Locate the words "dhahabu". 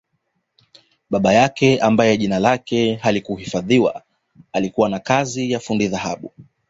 5.87-6.31